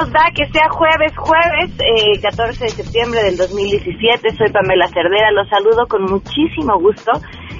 [0.00, 4.30] nos da que sea jueves, jueves, eh, 14 de septiembre del 2017.
[4.30, 7.12] Soy Pamela Cerdera, los saludo con muchísimo gusto.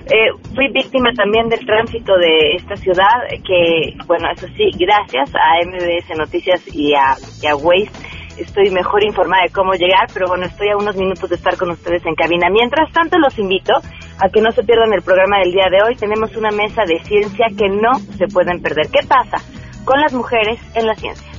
[0.06, 5.60] Eh, fui víctima también del tránsito de esta ciudad, que, bueno, eso sí, gracias a
[5.66, 7.92] MBS Noticias y a, y a Waze
[8.38, 11.70] estoy mejor informada de cómo llegar, pero bueno, estoy a unos minutos de estar con
[11.70, 12.48] ustedes en cabina.
[12.48, 13.74] Mientras tanto, los invito
[14.18, 15.94] a que no se pierdan el programa del día de hoy.
[15.94, 18.88] Tenemos una mesa de ciencia que no se pueden perder.
[18.90, 19.36] ¿Qué pasa
[19.84, 21.29] con las mujeres en la ciencia?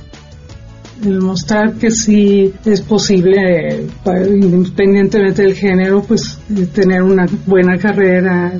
[1.02, 3.86] Mostrar que sí es posible,
[4.28, 8.52] independientemente del género, pues eh, tener una buena carrera,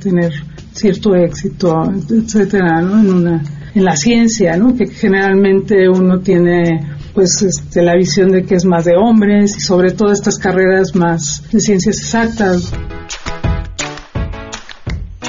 [0.00, 0.32] tener
[0.72, 3.00] cierto éxito, etcétera, ¿no?
[3.00, 3.42] En una
[3.74, 4.74] en la ciencia, ¿no?
[4.74, 6.80] Que generalmente uno tiene
[7.14, 10.94] pues este, la visión de que es más de hombres y sobre todo estas carreras
[10.94, 12.72] más de ciencias exactas.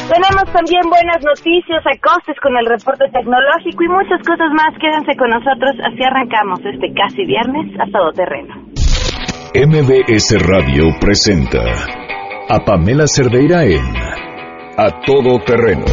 [0.10, 4.76] Tenemos también buenas noticias, acostes con el reporte tecnológico y muchas cosas más.
[4.80, 8.54] Quédense con nosotros, así arrancamos este casi viernes a todo terreno.
[9.56, 11.62] MBS Radio presenta
[12.50, 13.86] a Pamela Cerdeira en
[14.78, 15.86] A Todo Terreno,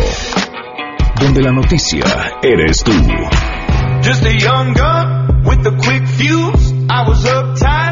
[1.20, 2.04] donde la noticia
[2.42, 2.92] eres tú.
[4.02, 6.72] Just a young gun with a quick fuse.
[6.88, 7.89] I was uptight,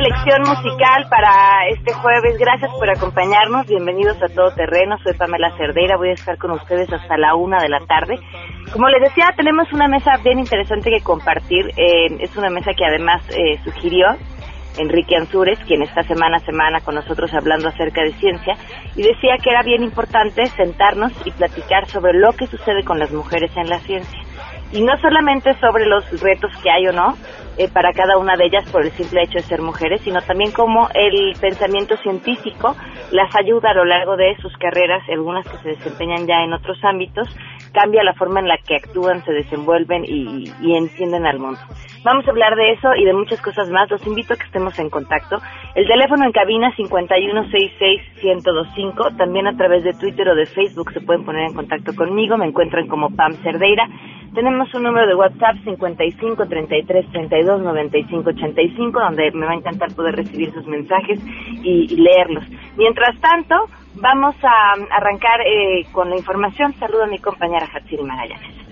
[0.00, 2.38] elección musical para este jueves.
[2.38, 3.66] Gracias por acompañarnos.
[3.66, 4.96] Bienvenidos a Todo Terreno.
[5.04, 5.98] Soy Pamela Cerdeira.
[5.98, 8.18] Voy a estar con ustedes hasta la una de la tarde.
[8.72, 11.66] Como les decía, tenemos una mesa bien interesante que compartir.
[11.76, 14.06] Eh, es una mesa que además eh, sugirió
[14.78, 18.54] Enrique Ansúrez, quien está semana a semana con nosotros hablando acerca de ciencia,
[18.96, 23.12] y decía que era bien importante sentarnos y platicar sobre lo que sucede con las
[23.12, 24.20] mujeres en la ciencia.
[24.72, 27.16] Y no solamente sobre los retos que hay o no,
[27.56, 30.52] eh, para cada una de ellas por el simple hecho de ser mujeres, sino también
[30.52, 32.76] cómo el pensamiento científico
[33.10, 36.78] las ayuda a lo largo de sus carreras, algunas que se desempeñan ya en otros
[36.84, 37.28] ámbitos,
[37.72, 41.60] cambia la forma en la que actúan, se desenvuelven y, y entienden al mundo.
[42.02, 43.90] Vamos a hablar de eso y de muchas cosas más.
[43.90, 45.36] Los invito a que estemos en contacto.
[45.74, 49.18] El teléfono en cabina 5166125.
[49.18, 52.38] También a través de Twitter o de Facebook se pueden poner en contacto conmigo.
[52.38, 53.86] Me encuentran como Pam Cerdeira.
[54.34, 59.92] Tenemos un número de WhatsApp 55 33 32 95 85 donde me va a encantar
[59.94, 61.18] poder recibir sus mensajes
[61.64, 62.44] y, leerlos.
[62.76, 63.56] Mientras tanto,
[63.94, 66.74] vamos a arrancar eh, con la información.
[66.78, 68.69] Saludo a mi compañera Hatsiri Magallanes.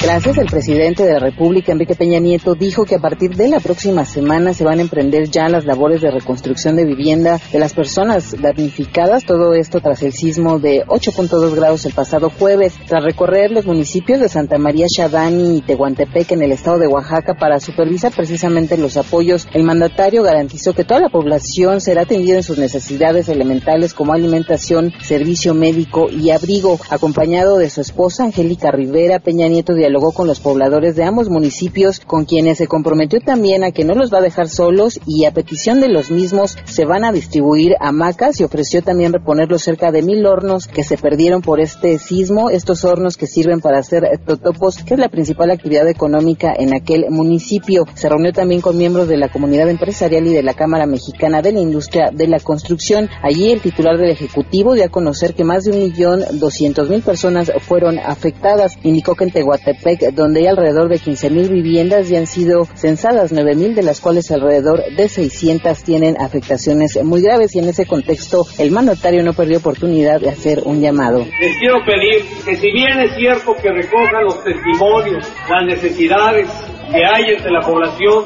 [0.00, 3.58] Gracias, el presidente de la República, Enrique Peña Nieto, dijo que a partir de la
[3.58, 7.74] próxima semana se van a emprender ya las labores de reconstrucción de vivienda de las
[7.74, 9.24] personas damnificadas.
[9.24, 12.74] Todo esto tras el sismo de 8.2 grados el pasado jueves.
[12.86, 17.34] Tras recorrer los municipios de Santa María Shadani y Tehuantepec en el estado de Oaxaca
[17.34, 22.44] para supervisar precisamente los apoyos, el mandatario garantizó que toda la población será atendida en
[22.44, 26.78] sus necesidades elementales como alimentación, servicio médico y abrigo.
[26.88, 31.30] Acompañado de su esposa Angélica Rivera, Peña Nieto de dialogó con los pobladores de ambos
[31.30, 35.24] municipios, con quienes se comprometió también a que no los va a dejar solos y
[35.24, 39.62] a petición de los mismos se van a distribuir hamacas y ofreció también reponer los
[39.62, 43.78] cerca de mil hornos que se perdieron por este sismo, estos hornos que sirven para
[43.78, 47.86] hacer totopos, que es la principal actividad económica en aquel municipio.
[47.94, 51.52] Se reunió también con miembros de la comunidad empresarial y de la Cámara Mexicana de
[51.52, 53.08] la Industria de la Construcción.
[53.22, 57.00] Allí el titular del Ejecutivo dio a conocer que más de un millón doscientos mil
[57.00, 58.76] personas fueron afectadas.
[58.82, 59.77] Indicó que en Tehuantepec
[60.12, 64.82] donde hay alrededor de 15.000 viviendas y han sido censadas 9.000, de las cuales alrededor
[64.96, 67.54] de 600 tienen afectaciones muy graves.
[67.54, 71.24] Y en ese contexto, el mandatario no perdió oportunidad de hacer un llamado.
[71.40, 76.48] Les quiero pedir que si bien es cierto que recojan los testimonios, las necesidades
[76.90, 78.24] que hay entre la población,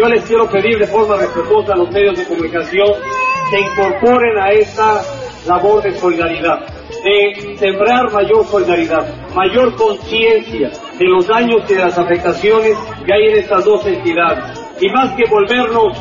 [0.00, 2.88] yo les quiero pedir de forma respetuosa a los medios de comunicación
[3.50, 5.02] que incorporen a esta
[5.46, 6.60] labor de solidaridad,
[7.02, 13.32] de sembrar mayor solidaridad, mayor conciencia de los daños y de las afectaciones que hay
[13.32, 14.60] en estas dos entidades.
[14.80, 15.96] Y más que volvernos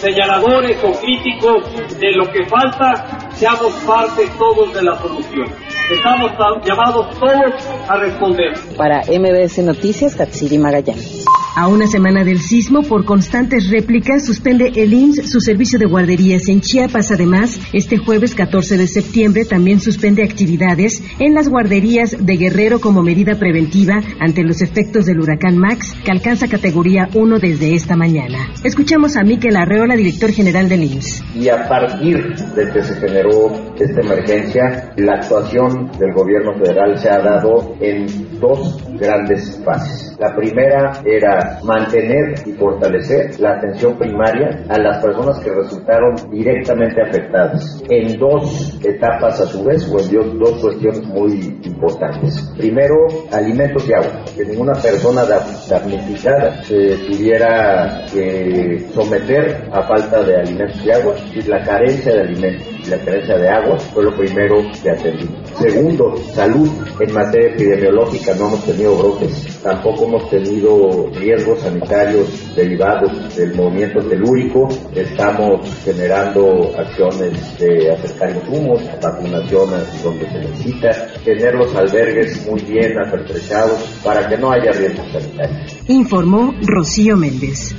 [0.00, 5.46] señaladores o críticos de lo que falta, seamos parte todos de la solución.
[5.90, 6.32] Estamos
[6.64, 8.52] llamados todos a responder.
[8.76, 11.24] Para MBS Noticias, Katsiri Magallanes.
[11.54, 16.48] A una semana del sismo, por constantes réplicas, suspende el IMSS su servicio de guarderías
[16.48, 17.10] en Chiapas.
[17.10, 23.02] Además, este jueves 14 de septiembre también suspende actividades en las guarderías de Guerrero como
[23.02, 28.48] medida preventiva ante los efectos del huracán Max, que alcanza categoría 1 desde esta mañana.
[28.64, 31.22] Escuchamos a Miquel Arreola, director general del IMSS.
[31.34, 37.10] Y a partir de que se generó esta emergencia, la actuación del gobierno federal se
[37.10, 38.06] ha dado en
[38.40, 40.16] dos grandes fases.
[40.18, 47.02] La primera era mantener y fortalecer la atención primaria a las personas que resultaron directamente
[47.02, 52.52] afectadas en dos etapas a su vez o en dos cuestiones muy importantes.
[52.56, 52.94] Primero,
[53.32, 54.24] alimentos y agua.
[54.36, 55.24] Que ninguna persona
[55.68, 62.20] damnificada se tuviera que someter a falta de alimentos y agua y la carencia de
[62.20, 65.50] alimentos y la carencia de agua fue lo primero que atendimos.
[65.58, 66.68] Segundo, salud.
[67.00, 74.00] En materia epidemiológica no hemos tenido brotes, tampoco hemos tenido riesgos sanitarios derivados del movimiento
[74.00, 74.68] telúrico.
[74.94, 79.70] Estamos generando acciones de acercar insumos, vacunación
[80.02, 85.76] donde se necesita, tener los albergues muy bien apertrechados para que no haya riesgos sanitarios.
[85.88, 87.74] Informó Rocío Méndez.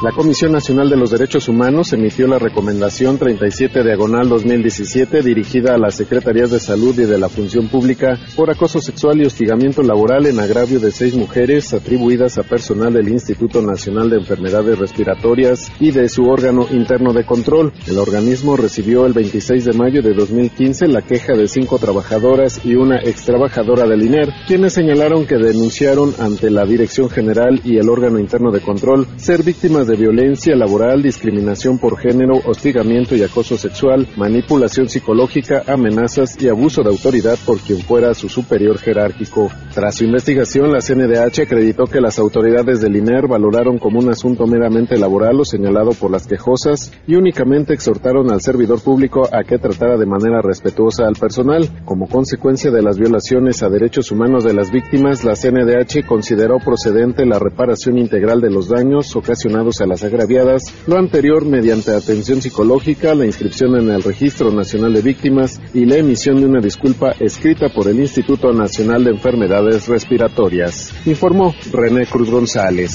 [0.00, 5.78] La Comisión Nacional de los Derechos Humanos emitió la recomendación 37 diagonal 2017 dirigida a
[5.78, 10.26] las Secretarías de Salud y de la Función Pública por acoso sexual y hostigamiento laboral
[10.26, 15.90] en agravio de seis mujeres atribuidas a personal del Instituto Nacional de Enfermedades Respiratorias y
[15.90, 17.72] de su órgano interno de control.
[17.88, 22.76] El organismo recibió el 26 de mayo de 2015 la queja de cinco trabajadoras y
[22.76, 27.88] una ex trabajadora del INER, quienes señalaron que denunciaron ante la Dirección General y el
[27.88, 33.58] órgano interno de control ser víctimas de violencia laboral, discriminación por género, hostigamiento y acoso
[33.58, 39.50] sexual, manipulación psicológica, amenazas y abuso de autoridad por quien fuera su superior jerárquico.
[39.74, 44.46] Tras su investigación, la CNDH acreditó que las autoridades del INER valoraron como un asunto
[44.46, 49.58] meramente laboral lo señalado por las quejosas y únicamente exhortaron al servidor público a que
[49.58, 51.68] tratara de manera respetuosa al personal.
[51.84, 57.24] Como consecuencia de las violaciones a derechos humanos de las víctimas, la CNDH consideró procedente
[57.24, 63.14] la reparación integral de los daños ocasionados a las agraviadas, lo anterior mediante atención psicológica,
[63.14, 67.68] la inscripción en el Registro Nacional de Víctimas y la emisión de una disculpa escrita
[67.68, 72.92] por el Instituto Nacional de Enfermedades Respiratorias, informó René Cruz González.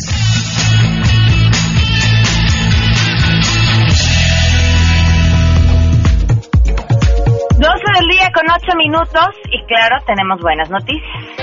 [7.63, 11.43] 12 del día con 8 minutos y claro, tenemos buenas noticias.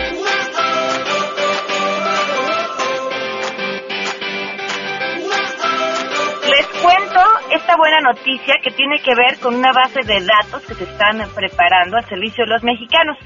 [7.50, 11.18] Esta buena noticia que tiene que ver con una base de datos que se están
[11.34, 13.16] preparando al servicio de los mexicanos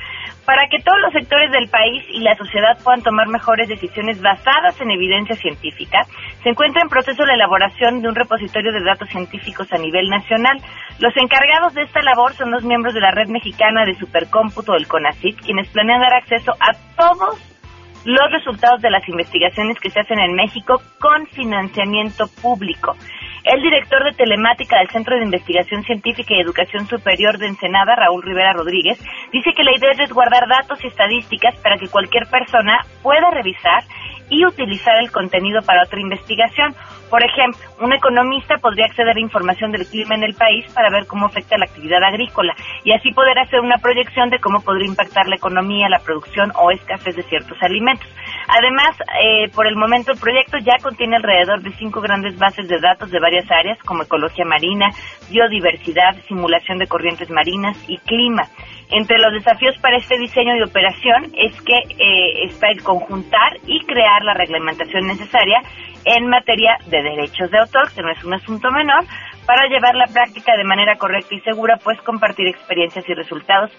[0.47, 4.79] para que todos los sectores del país y la sociedad puedan tomar mejores decisiones basadas
[4.81, 6.05] en evidencia científica,
[6.43, 10.59] se encuentra en proceso la elaboración de un repositorio de datos científicos a nivel nacional.
[10.99, 14.87] Los encargados de esta labor son los miembros de la Red Mexicana de Supercómputo, del
[14.87, 17.54] CONACYT, quienes planean dar acceso a todos
[18.05, 22.97] los resultados de las investigaciones que se hacen en México con financiamiento público.
[23.45, 28.23] El director de telemática del Centro de Investigación Científica y Educación Superior de Ensenada, Raúl
[28.23, 28.99] Rivera Rodríguez,
[29.33, 33.85] dice que la idea es resguardar datos y estadísticas para que cualquier persona pueda revisar
[34.31, 36.75] y utilizar el contenido para otra investigación.
[37.11, 41.07] Por ejemplo, un economista podría acceder a información del clima en el país para ver
[41.07, 45.27] cómo afecta la actividad agrícola y así poder hacer una proyección de cómo podría impactar
[45.29, 48.09] la economía, la producción o escasez de ciertos alimentos.
[48.49, 52.81] Además, eh, por el momento el proyecto ya contiene alrededor de cinco grandes bases de
[52.81, 54.91] datos de varias áreas como ecología marina,
[55.31, 58.43] biodiversidad, simulación de corrientes marinas y clima.
[58.91, 63.81] Entre los desafíos para este diseño y operación es que eh, está el conjuntar y
[63.87, 65.63] crear la reglamentación necesaria
[66.05, 69.05] en materia de derechos de autor, que no es un asunto menor,
[69.47, 73.71] para llevar la práctica de manera correcta y segura, pues compartir experiencias y resultados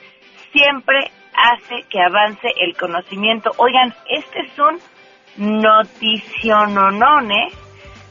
[0.52, 3.52] siempre hace que avance el conocimiento.
[3.58, 4.80] Oigan, este es un
[5.62, 7.50] noticiononone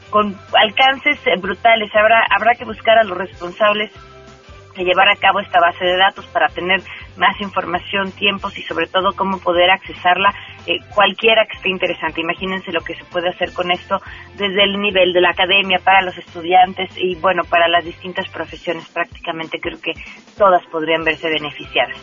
[0.09, 1.89] con alcances brutales.
[1.95, 3.91] Habrá, habrá que buscar a los responsables
[4.75, 6.81] de llevar a cabo esta base de datos para tener
[7.17, 10.33] más información, tiempos y sobre todo cómo poder accesarla
[10.67, 12.21] eh, cualquiera que esté interesante.
[12.21, 14.01] Imagínense lo que se puede hacer con esto
[14.35, 18.87] desde el nivel de la academia para los estudiantes y bueno, para las distintas profesiones
[18.89, 19.93] prácticamente creo que
[20.37, 21.97] todas podrían verse beneficiadas.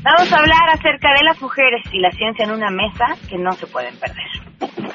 [0.04, 3.54] Vamos a hablar acerca de las mujeres y la ciencia en una mesa que no
[3.54, 4.45] se pueden perder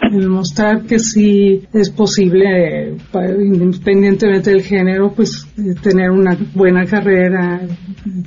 [0.09, 2.95] demostrar que sí es posible,
[3.39, 7.61] independientemente del género, pues eh, tener una buena carrera,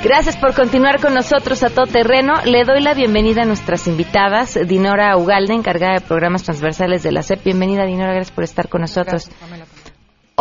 [0.02, 2.34] Gracias por continuar con nosotros a todo terreno.
[2.44, 7.22] Le doy la bienvenida a nuestras invitadas, Dinora Ugalde, encargada de programas transversales de la
[7.22, 7.44] SEP.
[7.44, 9.30] Bienvenida, Dinora, gracias por estar con nosotros.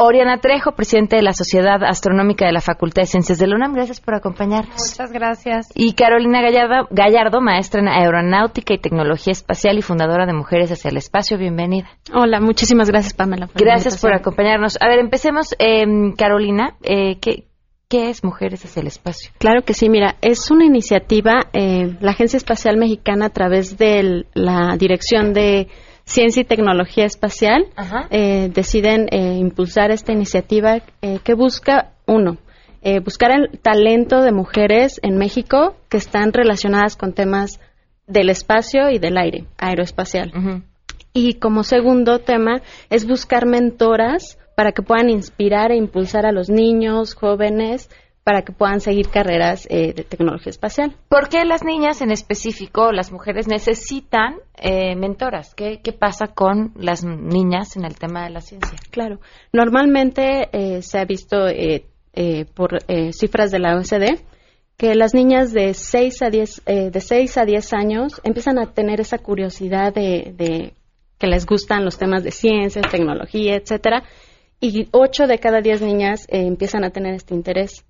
[0.01, 3.74] Oriana Trejo, presidente de la Sociedad Astronómica de la Facultad de Ciencias de la UNAM.
[3.74, 4.75] Gracias por acompañarnos.
[4.77, 5.68] Muchas gracias.
[5.75, 10.89] Y Carolina Gallardo, Gallardo, maestra en Aeronáutica y Tecnología Espacial y fundadora de Mujeres hacia
[10.89, 11.38] el Espacio.
[11.38, 11.89] Bienvenida.
[12.13, 13.48] Hola, muchísimas gracias, Pamela.
[13.48, 14.77] Por gracias por acompañarnos.
[14.79, 15.53] A ver, empecemos.
[15.60, 15.86] Eh,
[16.18, 17.50] Carolina, eh, ¿qué,
[17.89, 19.32] ¿Qué es Mujeres hacia el Espacio?
[19.39, 24.27] Claro que sí, mira, es una iniciativa, eh, la Agencia Espacial Mexicana a través de
[24.34, 25.68] la Dirección de
[26.09, 27.67] Ciencia y Tecnología Espacial
[28.09, 32.37] eh, deciden eh, impulsar esta iniciativa eh, que busca, uno,
[33.03, 37.59] buscar el talento de mujeres en México que están relacionadas con temas
[38.07, 40.31] del espacio y del aire, aeroespacial.
[41.13, 46.49] Y como segundo tema es buscar mentoras para que puedan inspirar e impulsar a los
[46.49, 47.89] niños, jóvenes,
[48.23, 50.95] para que puedan seguir carreras eh, de tecnología espacial.
[51.07, 55.55] ¿Por qué las niñas en específico, las mujeres, necesitan eh, mentoras?
[55.55, 58.77] ¿Qué, pasa con las niñas en el tema de la ciencia?
[58.91, 59.19] Claro,
[59.51, 61.38] normalmente eh, se ha visto
[62.53, 62.79] por
[63.13, 64.19] cifras de la OCDE
[64.77, 68.99] que las niñas de 6 a 10, de 6 a 10 años empiezan a tener
[68.99, 70.73] esa curiosidad de, de
[71.17, 74.03] que les gustan los temas de ciencia, tecnología, etcétera,
[74.61, 77.85] y 8 de cada 10 niñas empiezan a tener este interés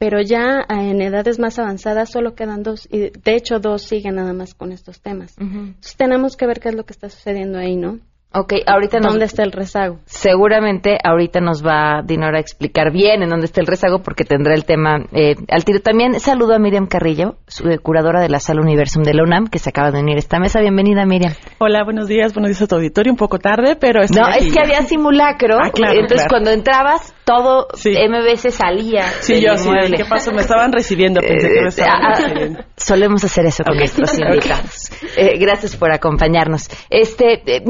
[0.00, 4.32] pero ya en edades más avanzadas solo quedan dos, y de hecho dos siguen nada
[4.32, 5.36] más con estos temas.
[5.38, 7.98] Entonces tenemos que ver qué es lo que está sucediendo ahí, ¿no?
[8.32, 9.98] Ok, ahorita ¿Dónde está el rezago?
[10.06, 14.54] Seguramente ahorita nos va Dinora a explicar bien en dónde está el rezago porque tendrá
[14.54, 15.80] el tema eh, al tiro.
[15.80, 19.48] También saludo a Miriam Carrillo, su, eh, curadora de la Sala Universum de la UNAM,
[19.48, 20.60] que se acaba de unir a esta mesa.
[20.60, 21.34] Bienvenida, Miriam.
[21.58, 23.12] Hola, buenos días, buenos días a tu auditorio.
[23.12, 25.58] Un poco tarde, pero No, es que había simulacro.
[25.60, 29.04] Ah, entonces, cuando entrabas, todo MBS salía.
[29.20, 29.70] Sí, yo sí.
[29.96, 30.32] ¿Qué pasó?
[30.32, 31.20] Me estaban recibiendo.
[31.20, 32.64] Pensé que me estaban ah, recibiendo.
[32.76, 34.90] Solemos hacer eso con nuestros invitados.
[35.16, 36.68] Eh, gracias por acompañarnos.
[36.90, 37.62] Este,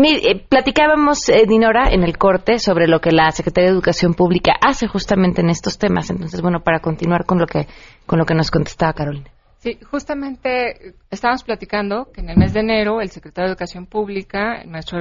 [0.49, 4.87] Platicábamos, eh, Dinora, en el corte sobre lo que la Secretaría de Educación Pública hace
[4.87, 6.09] justamente en estos temas.
[6.09, 7.67] Entonces, bueno, para continuar con lo que,
[8.07, 9.31] con lo que nos contestaba Carolina.
[9.61, 14.63] Sí, justamente estábamos platicando que en el mes de enero el secretario de Educación Pública,
[14.63, 14.99] el maestro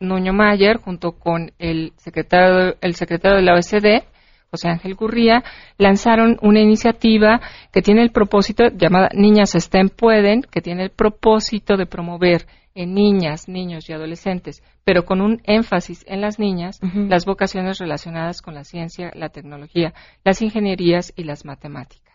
[0.00, 4.04] Nuño Mayer, junto con el secretario, el secretario de la OECD,
[4.50, 5.44] José Ángel Gurría,
[5.76, 7.42] lanzaron una iniciativa
[7.74, 12.94] que tiene el propósito, llamada Niñas STEM Pueden, que tiene el propósito de promover en
[12.94, 18.54] niñas, niños y adolescentes, pero con un énfasis en las niñas, las vocaciones relacionadas con
[18.54, 19.92] la ciencia, la tecnología,
[20.24, 22.09] las ingenierías y las matemáticas.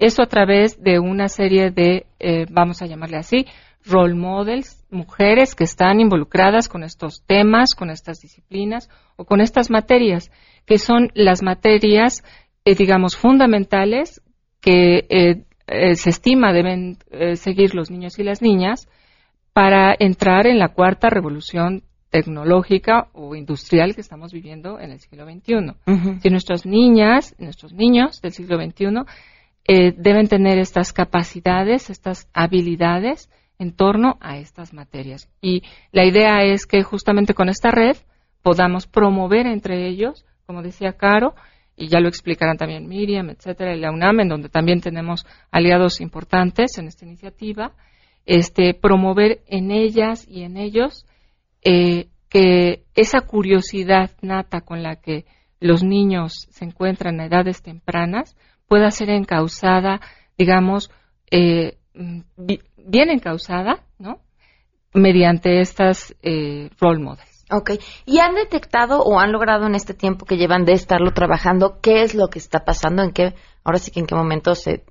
[0.00, 3.44] Esto a través de una serie de, eh, vamos a llamarle así,
[3.84, 9.70] role models, mujeres que están involucradas con estos temas, con estas disciplinas o con estas
[9.70, 10.30] materias,
[10.64, 12.24] que son las materias,
[12.64, 14.22] eh, digamos, fundamentales
[14.62, 16.96] que eh, se estima deben
[17.34, 18.88] seguir los niños y las niñas
[19.52, 25.26] para entrar en la cuarta revolución tecnológica o industrial que estamos viviendo en el siglo
[25.26, 26.20] XXI.
[26.22, 29.04] Si nuestras niñas, nuestros niños del siglo XXI
[29.66, 35.28] eh, deben tener estas capacidades, estas habilidades en torno a estas materias.
[35.40, 35.62] Y
[35.92, 37.96] la idea es que justamente con esta red
[38.42, 41.34] podamos promover entre ellos, como decía Caro,
[41.76, 46.00] y ya lo explicarán también Miriam, etcétera, y la UNAM, en donde también tenemos aliados
[46.00, 47.72] importantes en esta iniciativa,
[48.26, 51.06] este, promover en ellas y en ellos
[51.62, 55.24] eh, que esa curiosidad nata con la que
[55.58, 58.36] los niños se encuentran a edades tempranas
[58.70, 60.00] pueda ser encausada,
[60.38, 60.92] digamos,
[61.32, 61.76] eh,
[62.76, 64.20] bien encausada, ¿no?
[64.94, 67.44] Mediante estas eh, role models.
[67.50, 67.72] Ok.
[68.06, 72.02] ¿Y han detectado o han logrado en este tiempo que llevan de estarlo trabajando qué
[72.02, 73.02] es lo que está pasando?
[73.02, 73.34] ¿En qué,
[73.64, 74.84] ahora sí que en qué momento se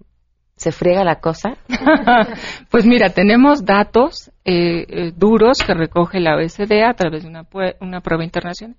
[0.57, 1.55] ¿Se friega la cosa?
[2.69, 7.47] pues mira, tenemos datos eh, eh, duros que recoge la OECD a través de una,
[7.79, 8.75] una prueba internacional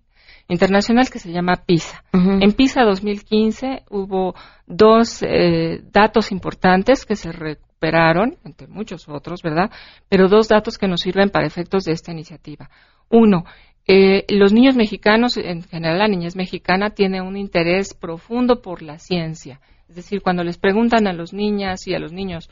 [0.51, 2.05] internacional que se llama PISA.
[2.13, 4.35] En PISA 2015 hubo
[4.67, 9.71] dos eh, datos importantes que se recuperaron, entre muchos otros, ¿verdad?
[10.09, 12.69] Pero dos datos que nos sirven para efectos de esta iniciativa.
[13.09, 13.45] Uno,
[13.87, 18.99] eh, los niños mexicanos, en general la niñez mexicana, tiene un interés profundo por la
[18.99, 19.61] ciencia.
[19.89, 22.51] Es decir, cuando les preguntan a los niñas y a los niños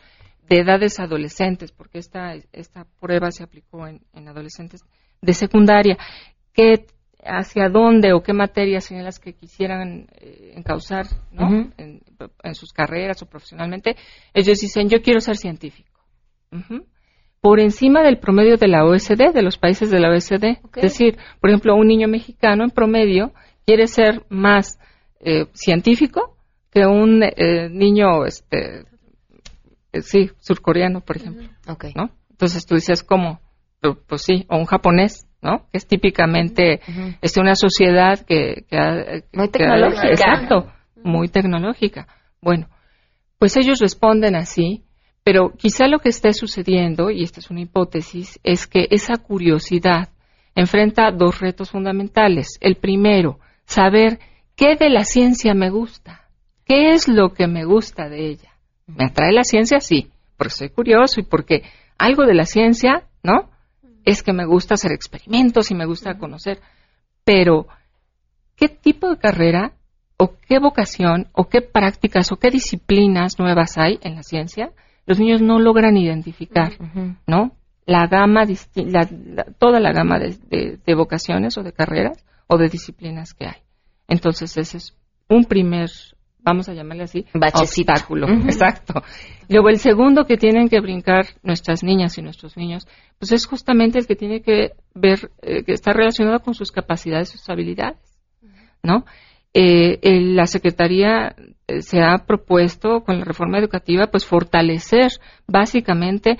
[0.48, 4.84] de edades adolescentes, porque esta, esta prueba se aplicó en, en adolescentes
[5.20, 5.98] de secundaria,
[6.52, 6.86] ¿qué
[7.24, 11.70] hacia dónde o qué materias son las que quisieran eh, encauzar ¿no?
[11.76, 13.96] en, sus carreras o profesionalmente,
[14.34, 16.00] ellos dicen, yo quiero ser científico.
[17.40, 20.44] Por encima del promedio de la OSD, de los países de la OSD.
[20.76, 23.32] Es decir, por ejemplo, un niño mexicano en promedio
[23.66, 24.80] quiere ser más
[25.20, 26.36] eh, científico
[26.70, 28.84] que un eh, niño, este,
[30.00, 31.48] sí, surcoreano, por ejemplo.
[31.94, 32.10] ¿no?
[32.30, 33.40] Entonces tú dices, ¿cómo?
[33.80, 35.66] Pues, pues sí, o un japonés ¿no?
[35.72, 36.80] Es típicamente
[37.20, 38.64] es una sociedad que,
[39.32, 40.08] muy tecnológica.
[40.08, 42.06] exacto, muy tecnológica.
[42.40, 42.68] Bueno,
[43.38, 44.82] pues ellos responden así,
[45.22, 50.08] pero quizá lo que esté sucediendo, y esta es una hipótesis, es que esa curiosidad
[50.54, 52.58] enfrenta dos retos fundamentales.
[52.60, 54.18] El primero, saber
[54.56, 56.28] qué de la ciencia me gusta,
[56.64, 58.50] qué es lo que me gusta de ella.
[58.86, 59.80] ¿Me atrae la ciencia?
[59.80, 61.62] Sí, porque soy curioso y porque
[61.98, 63.50] algo de la ciencia, ¿no?
[64.04, 66.60] Es que me gusta hacer experimentos y me gusta conocer,
[67.24, 67.66] pero
[68.56, 69.72] ¿qué tipo de carrera
[70.16, 74.72] o qué vocación o qué prácticas o qué disciplinas nuevas hay en la ciencia?
[75.06, 76.72] Los niños no logran identificar,
[77.26, 77.52] ¿no?
[77.86, 78.44] La gama,
[79.58, 83.62] toda la gama de, de vocaciones o de carreras o de disciplinas que hay.
[84.06, 84.94] Entonces ese es
[85.28, 85.90] un primer
[86.48, 88.26] vamos a llamarle así, obstáculo.
[88.28, 89.02] Exacto.
[89.48, 92.86] Luego el segundo que tienen que brincar nuestras niñas y nuestros niños,
[93.18, 97.28] pues es justamente el que tiene que ver, eh, que está relacionado con sus capacidades,
[97.28, 97.98] sus habilidades,
[98.82, 99.04] ¿no?
[99.54, 99.98] Eh,
[100.34, 101.34] la Secretaría
[101.66, 105.12] eh, se ha propuesto con la reforma educativa, pues fortalecer
[105.46, 106.38] básicamente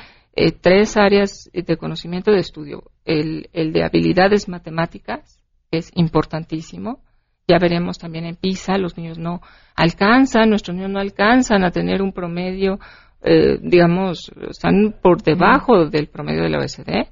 [0.61, 2.85] tres áreas de conocimiento de estudio.
[3.05, 7.03] El, el de habilidades matemáticas, que es importantísimo,
[7.49, 9.41] ya veremos también en PISA, los niños no
[9.75, 12.79] alcanzan, nuestros niños no alcanzan a tener un promedio,
[13.23, 17.09] eh, digamos, están por debajo del promedio de la OECD.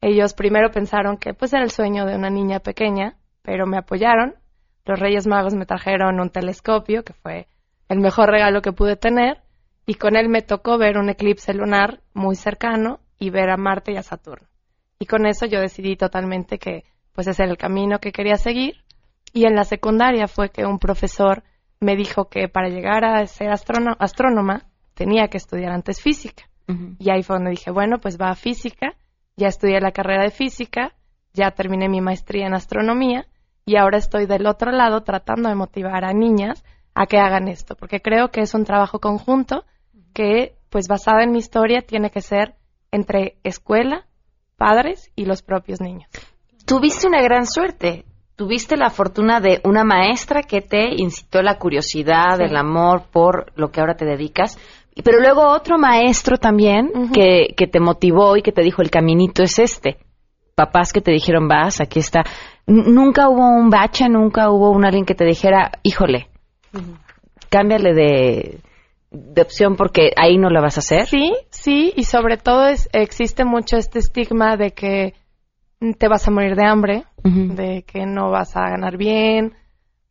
[0.00, 4.34] Ellos primero pensaron que pues era el sueño de una niña pequeña, pero me apoyaron.
[4.84, 7.46] Los Reyes Magos me trajeron un telescopio, que fue
[7.88, 9.40] el mejor regalo que pude tener,
[9.86, 13.92] y con él me tocó ver un eclipse lunar muy cercano y ver a Marte
[13.92, 14.48] y a Saturno.
[14.98, 18.84] Y con eso yo decidí totalmente que pues ese era el camino que quería seguir.
[19.32, 21.42] Y en la secundaria fue que un profesor
[21.80, 26.44] me dijo que para llegar a ser astrónoma tenía que estudiar antes física.
[26.98, 28.96] Y ahí fue donde dije, bueno, pues va a física,
[29.36, 30.94] ya estudié la carrera de física,
[31.32, 33.26] ya terminé mi maestría en astronomía
[33.64, 37.76] y ahora estoy del otro lado tratando de motivar a niñas a que hagan esto,
[37.76, 39.64] porque creo que es un trabajo conjunto
[40.12, 42.54] que pues basada en mi historia, tiene que ser
[42.90, 44.06] entre escuela,
[44.56, 46.08] padres y los propios niños.
[46.64, 48.04] Tuviste una gran suerte.
[48.34, 53.70] Tuviste la fortuna de una maestra que te incitó la curiosidad, el amor por lo
[53.70, 54.58] que ahora te dedicas,
[55.02, 59.42] pero luego otro maestro también que, que te motivó y que te dijo el caminito
[59.42, 59.98] es este.
[60.54, 62.24] Papás que te dijeron vas, aquí está.
[62.66, 66.28] nunca hubo un bache, nunca hubo un alguien que te dijera, híjole,
[67.50, 68.60] cámbiale de,
[69.10, 71.06] de opción porque ahí no la vas a hacer.
[71.06, 71.34] Sí,
[71.66, 75.14] sí, y sobre todo es, existe mucho este estigma de que
[75.98, 79.52] te vas a morir de hambre, de que no vas a ganar bien,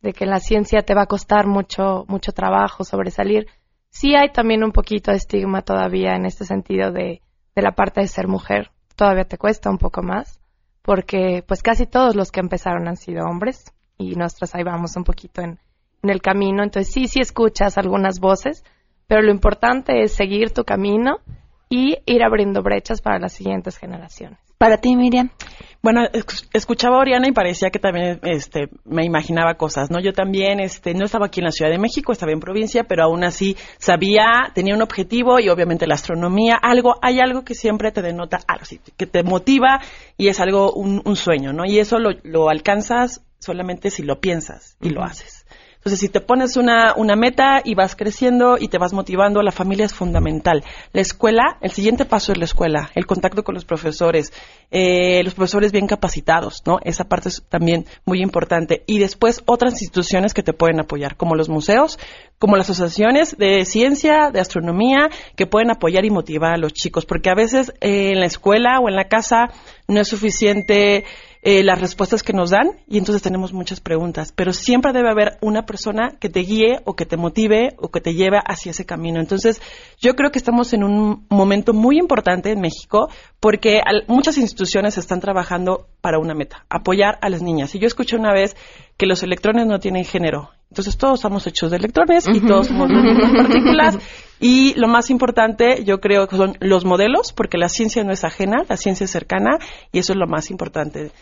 [0.02, 3.46] de que la ciencia te va a costar mucho, mucho trabajo sobresalir.
[3.88, 7.22] Sí hay también un poquito de estigma todavía en este sentido de,
[7.54, 8.70] de la parte de ser mujer.
[8.94, 10.38] Todavía te cuesta un poco más,
[10.82, 15.04] porque pues casi todos los que empezaron han sido hombres y nosotros ahí vamos un
[15.04, 15.58] poquito en,
[16.02, 16.62] en el camino.
[16.62, 18.62] Entonces sí, sí escuchas algunas voces,
[19.06, 21.20] pero lo importante es seguir tu camino
[21.68, 24.38] y ir abriendo brechas para las siguientes generaciones.
[24.58, 25.30] Para ti, Miriam.
[25.82, 26.00] Bueno,
[26.52, 30.00] escuchaba a Oriana y parecía que también este, me imaginaba cosas, ¿no?
[30.00, 33.04] Yo también este, no estaba aquí en la Ciudad de México, estaba en provincia, pero
[33.04, 37.92] aún así sabía, tenía un objetivo y obviamente la astronomía, algo, hay algo que siempre
[37.92, 38.64] te denota algo,
[38.96, 39.80] que te motiva
[40.16, 41.64] y es algo, un, sueño, ¿no?
[41.66, 45.45] Y eso lo, lo alcanzas solamente si lo piensas y lo haces.
[45.86, 49.52] Entonces, si te pones una, una meta y vas creciendo y te vas motivando, la
[49.52, 50.64] familia es fundamental.
[50.92, 54.32] La escuela, el siguiente paso es la escuela, el contacto con los profesores,
[54.72, 56.80] eh, los profesores bien capacitados, ¿no?
[56.82, 58.82] Esa parte es también muy importante.
[58.88, 62.00] Y después otras instituciones que te pueden apoyar, como los museos,
[62.38, 67.06] como las asociaciones de ciencia, de astronomía, que pueden apoyar y motivar a los chicos,
[67.06, 69.50] porque a veces eh, en la escuela o en la casa
[69.88, 71.04] no es suficiente
[71.48, 75.38] eh, las respuestas que nos dan y entonces tenemos muchas preguntas, pero siempre debe haber
[75.40, 78.84] una persona que te guíe o que te motive o que te lleve hacia ese
[78.84, 79.20] camino.
[79.20, 79.62] Entonces,
[80.00, 85.20] yo creo que estamos en un momento muy importante en México porque muchas instituciones están
[85.20, 87.76] trabajando para una meta, apoyar a las niñas.
[87.76, 88.56] Y yo escuché una vez
[88.96, 90.50] que los electrones no tienen género.
[90.70, 92.90] Entonces todos estamos hechos de electrones y todos somos
[93.36, 93.98] partículas.
[94.40, 98.24] Y lo más importante, yo creo que son los modelos, porque la ciencia no es
[98.24, 99.58] ajena, la ciencia es cercana
[99.92, 101.12] y eso es lo más importante.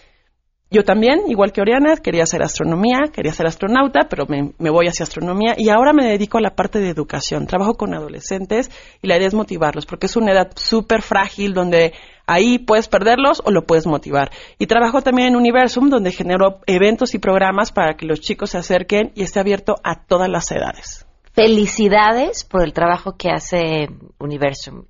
[0.74, 5.04] Yo también, igual que Oriana, quería hacer astronomía, quería ser astronauta, pero me, voy hacia
[5.04, 7.46] astronomía y ahora me dedico a la parte de educación.
[7.46, 11.92] Trabajo con adolescentes y la idea es motivarlos, porque es una edad súper frágil donde
[12.26, 14.32] ahí puedes perderlos o lo puedes motivar.
[14.58, 18.58] Y trabajo también en Universum, donde genero eventos y programas para que los chicos se
[18.58, 21.06] acerquen y esté abierto a todas las edades.
[21.34, 23.88] Felicidades por el trabajo que hace
[24.20, 24.84] Universum.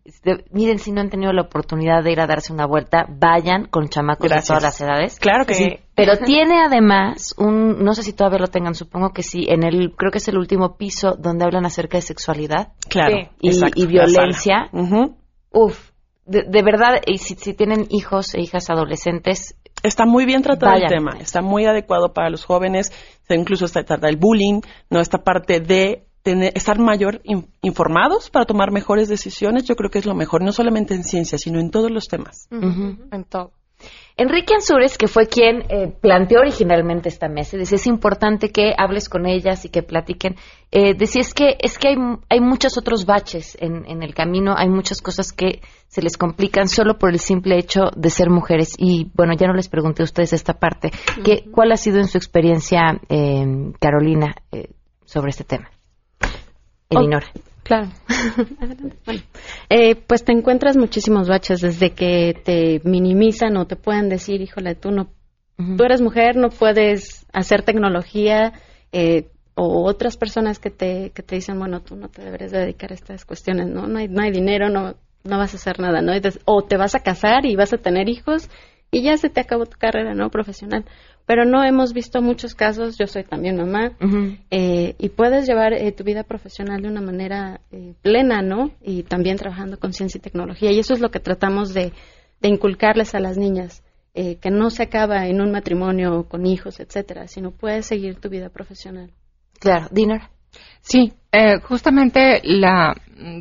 [0.53, 3.89] miren, si no han tenido la oportunidad de ir a darse una vuelta, vayan con
[3.89, 5.19] chamacos de todas las edades.
[5.19, 5.79] Claro que sí.
[5.95, 9.95] Pero tiene además un, no sé si todavía lo tengan, supongo que sí, en el,
[9.97, 12.75] creo que es el último piso donde hablan acerca de sexualidad.
[12.91, 13.17] Claro.
[13.41, 14.69] Y, violencia.
[15.51, 15.93] Uf,
[16.27, 21.19] de, verdad, y si, tienen hijos e hijas adolescentes, Está muy bien tratado el tema,
[21.21, 22.91] está muy adecuado para los jóvenes,
[23.29, 27.21] incluso está trata el bullying, no esta parte de estar mayor
[27.63, 31.39] informados para tomar mejores decisiones, yo creo que es lo mejor, no solamente en ciencia,
[31.39, 32.49] sino en todos los temas.
[32.51, 33.53] En todo.
[34.17, 39.09] Enrique Ansures, que fue quien eh, planteó originalmente esta mesa, dice es importante que hables
[39.09, 40.37] con ellas y que platiquen.
[40.71, 41.97] Eh, decía es que es que hay,
[42.29, 46.69] hay muchos otros baches en, en, el camino, hay muchas cosas que se les complican
[46.69, 48.75] solo por el simple hecho de ser mujeres.
[48.79, 50.93] Y bueno, ya no les pregunté a ustedes esta parte.
[51.25, 54.69] ¿Qué, ¿Cuál ha sido en su experiencia, eh, Carolina, eh,
[55.05, 55.74] sobre este tema?
[56.91, 57.25] Elinor.
[57.63, 57.89] claro.
[59.71, 64.75] eh, pues te encuentras muchísimos baches desde que te minimizan o te pueden decir, híjole,
[64.75, 65.09] tú no,
[65.57, 68.53] tú eres mujer, no puedes hacer tecnología,
[68.93, 72.91] eh, o otras personas que te, que te dicen, bueno, tú no te deberías dedicar
[72.91, 73.87] a estas cuestiones, ¿no?
[73.87, 76.13] No hay, no hay dinero, no, no vas a hacer nada, ¿no?
[76.45, 78.51] O te vas a casar y vas a tener hijos
[78.95, 80.31] y ya se te acabó tu carrera, ¿no?
[80.31, 80.85] Profesional
[81.27, 83.93] pero no hemos visto muchos casos, yo soy también mamá,
[84.51, 88.73] eh, y puedes llevar eh, tu vida profesional de una manera eh, plena, ¿no?
[88.83, 91.93] Y también trabajando con ciencia y tecnología, y eso es lo que tratamos de,
[92.43, 97.53] inculcarles a las niñas, que no se acaba en un matrimonio con hijos, etcétera, sino
[97.53, 99.11] puedes seguir tu vida profesional.
[99.59, 100.21] Claro, Dinner.
[100.83, 101.15] Sí,
[101.63, 102.95] justamente la,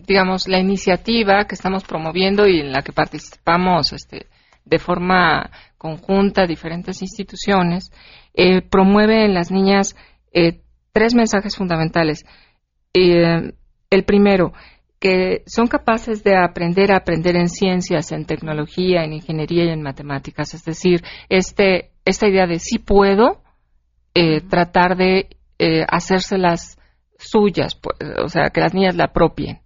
[0.07, 4.27] digamos, la iniciativa que estamos promoviendo y en la que participamos, este,
[4.65, 7.91] de forma conjunta diferentes instituciones,
[8.33, 9.95] eh, promueve en las niñas
[10.31, 12.25] eh, tres mensajes fundamentales.
[12.93, 13.53] Eh,
[13.89, 14.53] el primero,
[14.99, 19.81] que son capaces de aprender a aprender en ciencias, en tecnología, en ingeniería y en
[19.81, 20.53] matemáticas.
[20.53, 23.41] Es decir, este, esta idea de sí puedo,
[24.49, 25.27] tratar de
[25.87, 26.77] hacérselas
[27.17, 29.61] suyas, pues, o sea, que las niñas la apropien.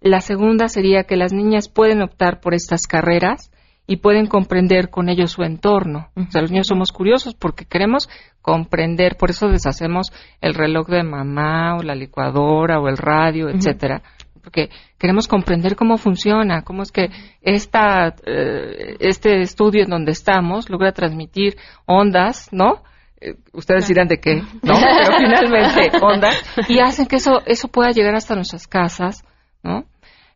[0.00, 3.52] La segunda sería que las niñas pueden optar por estas carreras
[3.92, 6.08] y pueden comprender con ellos su entorno.
[6.16, 8.08] O sea, los niños somos curiosos porque queremos
[8.40, 14.00] comprender, por eso deshacemos el reloj de mamá o la licuadora o el radio, etcétera,
[14.42, 17.10] porque queremos comprender cómo funciona, cómo es que
[17.42, 22.84] esta, eh, este estudio en donde estamos logra transmitir ondas, ¿no?
[23.20, 24.72] Eh, ustedes dirán de qué, ¿no?
[24.72, 29.22] Pero finalmente ondas y hacen que eso eso pueda llegar hasta nuestras casas,
[29.62, 29.84] ¿no?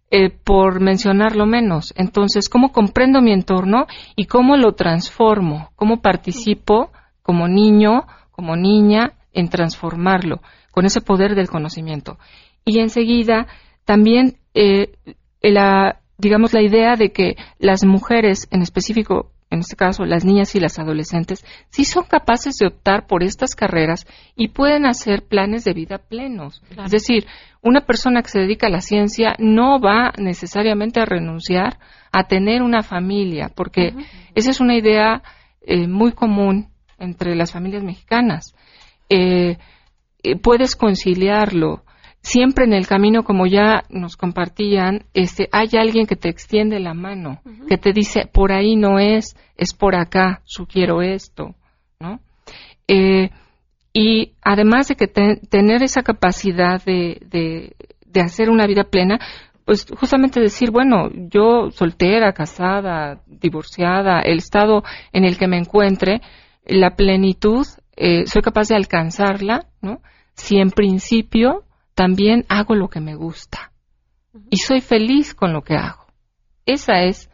[0.09, 1.93] Eh, por mencionarlo menos.
[1.97, 5.71] Entonces, ¿cómo comprendo mi entorno y cómo lo transformo?
[5.75, 6.93] ¿Cómo participo
[7.23, 12.19] como niño, como niña, en transformarlo con ese poder del conocimiento?
[12.65, 13.49] Y enseguida,
[13.85, 14.93] también, eh,
[15.43, 20.55] la, digamos, la idea de que las mujeres, en específico, en este caso las niñas
[20.55, 25.65] y las adolescentes, sí son capaces de optar por estas carreras y pueden hacer planes
[25.65, 26.63] de vida plenos.
[26.85, 27.27] Es decir,
[27.67, 31.79] una persona que se dedica a la ciencia no va necesariamente a renunciar
[32.13, 33.93] a tener una familia, porque
[34.37, 35.23] esa es una idea
[35.63, 38.55] eh, muy común entre las familias mexicanas.
[39.09, 39.59] Eh,
[40.23, 41.83] eh, puedes conciliarlo.
[42.21, 46.95] Siempre en el camino, como ya nos compartían, este, hay alguien que te extiende la
[46.95, 51.55] mano, que te dice, por ahí no es, es por acá, sugiero esto,
[52.01, 52.21] ¿no?
[53.99, 59.19] Y además de que tener esa capacidad de, de, hacer una vida plena,
[59.65, 64.83] pues justamente decir, bueno, yo soltera, casada, divorciada, el estado
[65.15, 66.21] en el que me encuentre,
[66.67, 70.03] la plenitud, eh, soy capaz de alcanzarla, ¿no?
[70.35, 73.73] Si en principio también hago lo que me gusta
[74.51, 76.05] y soy feliz con lo que hago.
[76.67, 77.31] Esa es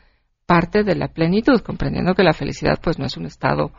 [0.47, 3.73] parte de la plenitud, comprendiendo que la felicidad pues no es un estado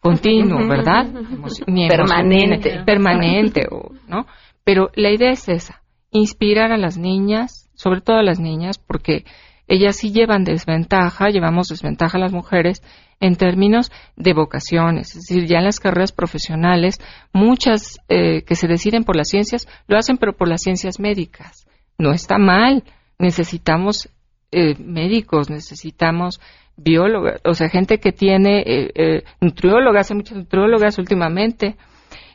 [0.00, 1.06] continuo, ¿verdad?
[1.88, 2.82] permanente.
[2.84, 3.66] permanente,
[4.08, 4.26] ¿no?
[4.64, 9.24] Pero la idea es esa, inspirar a las niñas, sobre todo a las niñas, porque
[9.68, 12.82] ellas sí llevan desventaja, llevamos desventaja a las mujeres
[13.20, 17.00] en términos de vocaciones, es decir, ya en las carreras profesionales,
[17.32, 21.66] muchas eh, que se deciden por las ciencias, lo hacen pero por las ciencias médicas.
[21.98, 22.84] No está mal,
[23.18, 24.10] necesitamos
[24.52, 26.40] eh, médicos, necesitamos
[26.76, 31.76] biólogas, o sea, gente que tiene eh, eh, nutriólogas, hay muchas nutriólogas últimamente.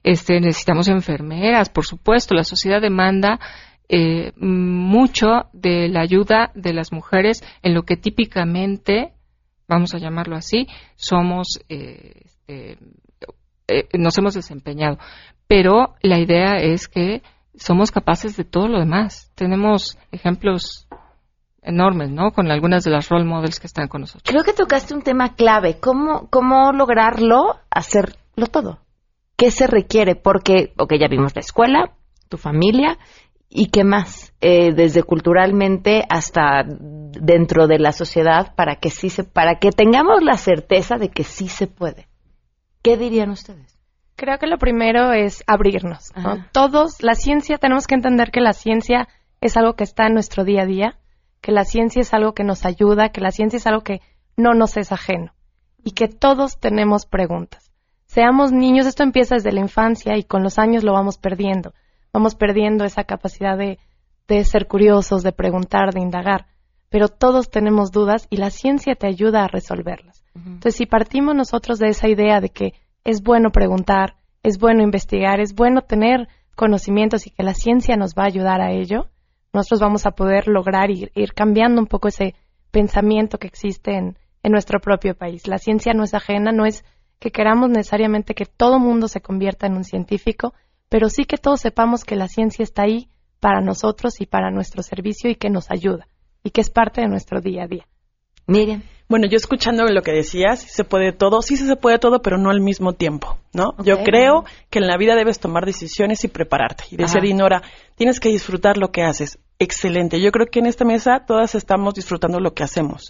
[0.04, 2.34] Este, necesitamos enfermeras, por supuesto.
[2.34, 3.40] La sociedad demanda
[3.88, 9.14] eh, mucho de la ayuda de las mujeres en lo que típicamente,
[9.68, 12.78] vamos a llamarlo así, somos, este,
[13.94, 14.98] nos hemos desempeñado.
[15.48, 17.22] Pero la idea es que
[17.56, 19.32] somos capaces de todo lo demás.
[19.36, 20.88] Tenemos ejemplos
[21.62, 22.32] enormes, ¿no?
[22.32, 24.24] Con algunas de las role models que están con nosotros.
[24.26, 28.80] Creo que tocaste un tema clave, cómo, cómo lograrlo, hacerlo todo.
[29.36, 30.16] ¿Qué se requiere?
[30.16, 31.92] Porque, ok, ya vimos la escuela,
[32.30, 32.98] tu familia,
[33.50, 34.34] ¿y qué más?
[34.42, 40.24] Eh, desde culturalmente hasta dentro de la sociedad para que sí se, para que tengamos
[40.24, 42.08] la certeza de que sí se puede.
[42.82, 43.80] ¿Qué dirían ustedes?
[44.16, 46.12] Creo que lo primero es abrirnos.
[46.52, 49.08] Todos, la ciencia, tenemos que entender que la ciencia
[49.40, 51.01] es algo que está en nuestro día a día
[51.42, 54.02] que la ciencia es algo que nos ayuda, que la ciencia es algo que
[54.38, 55.34] no nos es ajeno
[55.84, 57.72] y que todos tenemos preguntas.
[58.06, 61.74] Seamos niños, esto empieza desde la infancia y con los años lo vamos perdiendo.
[62.14, 63.80] Vamos perdiendo esa capacidad de,
[64.28, 66.48] de ser curiosos, de preguntar, de indagar.
[66.90, 70.26] Pero todos tenemos dudas y la ciencia te ayuda a resolverlas.
[70.36, 72.74] Entonces, si partimos nosotros de esa idea de que
[73.06, 78.14] es bueno preguntar, es bueno investigar, es bueno tener conocimientos y que la ciencia nos
[78.14, 79.08] va a ayudar a ello,
[79.54, 82.36] nosotros vamos a poder lograr ir, ir cambiando un poco ese
[82.72, 85.48] pensamiento que existe en, en nuestro propio país.
[85.48, 86.84] La ciencia no es ajena, no es
[87.20, 90.54] que queramos necesariamente que todo mundo se convierta en un científico,
[90.90, 93.10] pero sí que todos sepamos que la ciencia está ahí
[93.40, 96.08] para nosotros y para nuestro servicio y que nos ayuda
[96.44, 97.88] y que es parte de nuestro día a día.
[98.48, 98.84] Miriam.
[99.08, 102.50] Bueno, yo escuchando lo que decías, se puede todo, sí se puede todo, pero no
[102.50, 103.74] al mismo tiempo, ¿no?
[103.84, 106.86] Yo creo que en la vida debes tomar decisiones y prepararte.
[106.92, 107.62] Y decía Dinora,
[108.02, 109.38] tienes que disfrutar lo que haces.
[109.60, 110.20] Excelente.
[110.20, 113.08] Yo creo que en esta mesa todas estamos disfrutando lo que hacemos.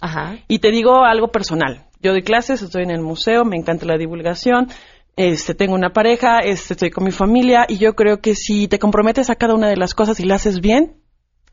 [0.48, 1.86] Y te digo algo personal.
[2.02, 4.68] Yo doy clases, estoy en el museo, me encanta la divulgación,
[5.16, 8.78] este, tengo una pareja, este, estoy con mi familia y yo creo que si te
[8.78, 11.00] comprometes a cada una de las cosas y la haces bien,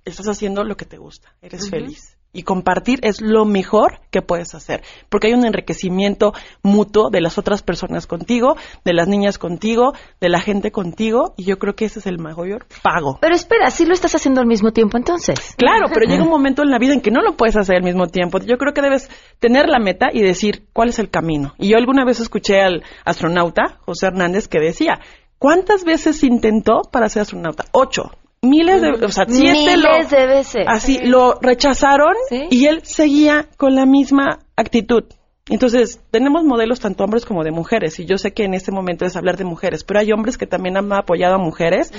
[0.03, 4.53] estás haciendo lo que te gusta, eres feliz y compartir es lo mejor que puedes
[4.53, 9.93] hacer, porque hay un enriquecimiento mutuo de las otras personas contigo, de las niñas contigo,
[10.21, 13.17] de la gente contigo, y yo creo que ese es el mayor pago.
[13.21, 15.55] Pero espera, si lo estás haciendo al mismo tiempo entonces.
[15.57, 17.83] Claro, pero llega un momento en la vida en que no lo puedes hacer al
[17.83, 18.39] mismo tiempo.
[18.39, 21.53] Yo creo que debes tener la meta y decir cuál es el camino.
[21.57, 24.99] Y yo alguna vez escuché al astronauta, José Hernández, que decía,
[25.37, 27.65] ¿cuántas veces intentó para ser astronauta?
[27.71, 30.65] Ocho miles de, o sea, de veces.
[30.67, 32.13] Así lo rechazaron
[32.49, 35.03] y él seguía con la misma actitud.
[35.49, 39.05] Entonces, tenemos modelos tanto hombres como de mujeres, y yo sé que en este momento
[39.05, 41.91] es hablar de mujeres, pero hay hombres que también han apoyado a mujeres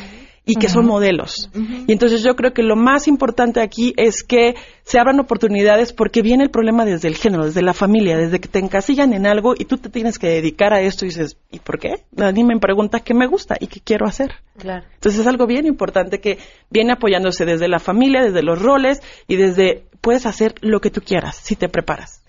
[0.45, 1.51] y que son modelos.
[1.87, 6.23] Y entonces yo creo que lo más importante aquí es que se abran oportunidades porque
[6.23, 9.55] viene el problema desde el género, desde la familia, desde que te encasillan en algo
[9.57, 12.05] y tú te tienes que dedicar a esto y dices, ¿y por qué?
[12.13, 14.33] Nadie me pregunta qué me gusta y qué quiero hacer.
[14.57, 14.85] Claro.
[14.95, 16.39] Entonces es algo bien importante que
[16.71, 21.03] viene apoyándose desde la familia, desde los roles y desde puedes hacer lo que tú
[21.03, 22.23] quieras si te preparas.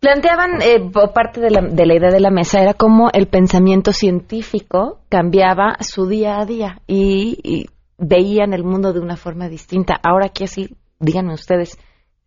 [0.00, 3.92] Planteaban, eh, parte de la, de la, idea de la mesa era cómo el pensamiento
[3.92, 7.66] científico cambiaba su día a día y,
[8.02, 10.00] veían el mundo de una forma distinta.
[10.02, 11.76] Ahora aquí así, díganme ustedes,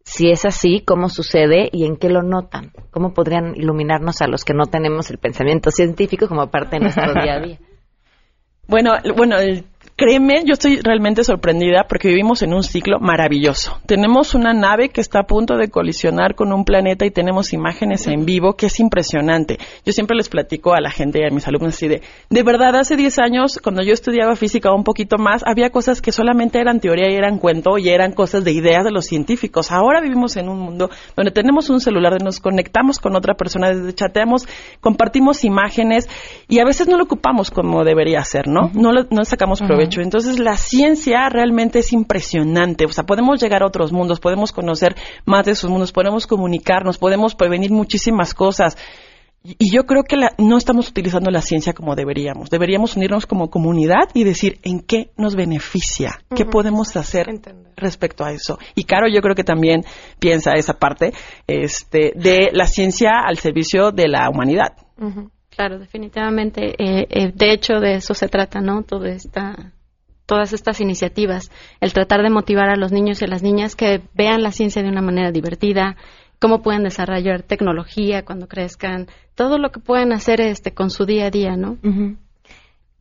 [0.03, 2.71] si es así, cómo sucede y en qué lo notan.
[2.91, 7.12] ¿Cómo podrían iluminarnos a los que no tenemos el pensamiento científico como parte de nuestro
[7.13, 7.59] día a día?
[8.67, 13.77] Bueno, bueno, el Créeme, yo estoy realmente sorprendida porque vivimos en un ciclo maravilloso.
[13.86, 18.08] Tenemos una nave que está a punto de colisionar con un planeta y tenemos imágenes
[18.08, 19.60] en vivo que es impresionante.
[19.86, 22.75] Yo siempre les platico a la gente y a mis alumnos así de, de verdad,
[22.75, 26.79] hace 10 años, cuando yo estudiaba física un poquito más, había cosas que solamente eran
[26.79, 29.71] teoría y eran cuento y eran cosas de ideas de los científicos.
[29.71, 33.69] Ahora vivimos en un mundo donde tenemos un celular, donde nos conectamos con otra persona,
[33.69, 34.47] desde chateamos,
[34.82, 36.10] compartimos imágenes
[36.47, 38.71] y a veces no lo ocupamos como debería ser, ¿no?
[38.73, 42.86] No, no sacamos provecho entonces la ciencia realmente es impresionante.
[42.86, 46.98] O sea, podemos llegar a otros mundos, podemos conocer más de esos mundos, podemos comunicarnos,
[46.98, 48.78] podemos prevenir muchísimas cosas.
[49.43, 52.50] Y yo creo que no estamos utilizando la ciencia como deberíamos.
[52.50, 57.28] Deberíamos unirnos como comunidad y decir en qué nos beneficia, qué podemos hacer
[57.76, 58.58] respecto a eso.
[58.74, 59.84] Y Caro, yo creo que también
[60.17, 61.13] piensa esa parte
[61.46, 64.78] este, de la ciencia al servicio de la humanidad.
[65.55, 66.75] Claro, definitivamente.
[66.77, 68.83] Eh, eh, de hecho, de eso se trata, ¿no?
[68.83, 69.73] Toda esta,
[70.25, 74.01] todas estas iniciativas, el tratar de motivar a los niños y a las niñas que
[74.13, 75.95] vean la ciencia de una manera divertida,
[76.39, 81.27] cómo pueden desarrollar tecnología cuando crezcan, todo lo que pueden hacer este con su día
[81.27, 81.77] a día, ¿no?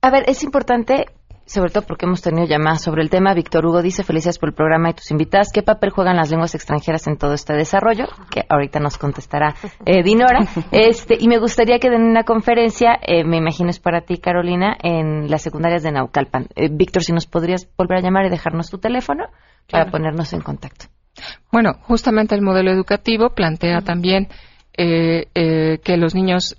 [0.00, 1.06] A ver, es importante
[1.52, 3.34] sobre todo porque hemos tenido llamadas sobre el tema.
[3.34, 5.50] Víctor Hugo dice, felicidades por el programa y tus invitadas.
[5.52, 8.06] ¿Qué papel juegan las lenguas extranjeras en todo este desarrollo?
[8.30, 10.40] Que ahorita nos contestará eh, Dinora.
[10.72, 14.76] Este, y me gustaría que den una conferencia, eh, me imagino es para ti, Carolina,
[14.82, 16.46] en las secundarias de Naucalpan.
[16.56, 19.24] Eh, Víctor, si nos podrías volver a llamar y dejarnos tu teléfono
[19.70, 20.86] para ponernos en contacto.
[21.50, 24.28] Bueno, justamente el modelo educativo plantea también
[24.74, 26.56] que los niños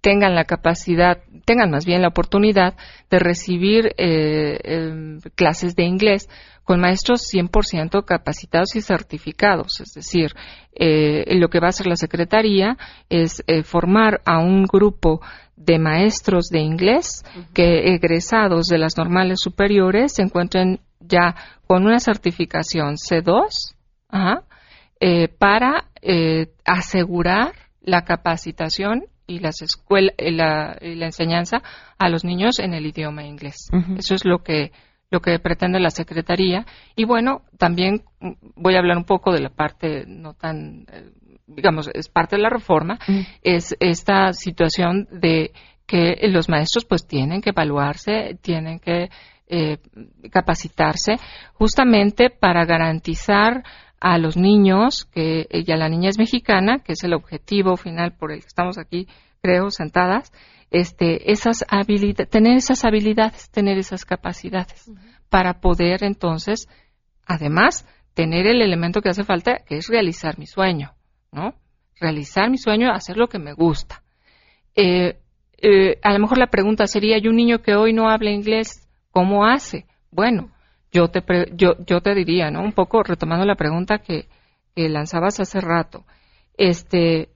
[0.00, 2.74] tengan la capacidad, tengan más bien la oportunidad
[3.10, 6.28] de recibir eh, em, clases de inglés
[6.64, 9.80] con maestros 100% capacitados y certificados.
[9.80, 10.32] Es decir,
[10.72, 12.76] eh, lo que va a hacer la Secretaría
[13.08, 15.20] es eh, formar a un grupo
[15.56, 21.34] de maestros de inglés que egresados de las normales superiores se encuentren ya
[21.66, 23.74] con una certificación C2
[25.38, 25.84] para
[26.64, 31.62] asegurar la capacitación y las escuelas la, la, enseñanza
[31.98, 33.68] a los niños en el idioma inglés.
[33.96, 34.72] Eso es lo que
[35.12, 36.66] lo que pretende la secretaría.
[36.96, 38.02] Y bueno también
[38.56, 41.10] voy a hablar un poco de la parte no tan eh,
[41.46, 42.98] digamos es parte de la reforma
[43.42, 45.52] es esta situación de
[45.86, 49.10] que los maestros pues tienen que evaluarse tienen que
[49.48, 49.78] eh,
[50.30, 51.16] capacitarse
[51.54, 53.64] justamente para garantizar
[54.00, 58.32] a los niños, que ella, la niña es mexicana, que es el objetivo final por
[58.32, 59.06] el que estamos aquí,
[59.42, 60.32] creo, sentadas,
[60.70, 64.90] este, esas habilidades, tener esas habilidades, tener esas capacidades,
[65.28, 66.68] para poder entonces,
[67.26, 70.94] además, tener el elemento que hace falta, que es realizar mi sueño,
[71.30, 71.54] ¿no?
[72.00, 74.02] Realizar mi sueño, hacer lo que me gusta.
[74.74, 75.18] Eh,
[75.58, 78.88] eh, a lo mejor la pregunta sería, ¿y un niño que hoy no habla inglés,
[79.10, 79.86] cómo hace?
[80.10, 80.50] Bueno,
[80.92, 81.22] yo te,
[81.54, 82.62] yo, yo te diría, ¿no?
[82.62, 84.26] Un poco retomando la pregunta que,
[84.76, 86.04] lanzabas hace rato.
[86.56, 87.28] Este,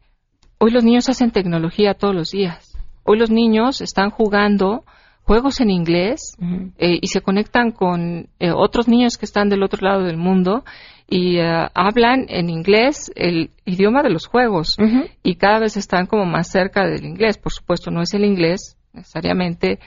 [0.56, 2.74] hoy los niños hacen tecnología todos los días.
[3.02, 4.84] Hoy los niños están jugando
[5.24, 6.36] juegos en inglés
[6.78, 10.64] eh, y se conectan con eh, otros niños que están del otro lado del mundo
[11.08, 14.76] y eh, hablan en inglés el idioma de los juegos
[15.22, 17.36] y cada vez están como más cerca del inglés.
[17.36, 19.80] Por supuesto, no es el inglés necesariamente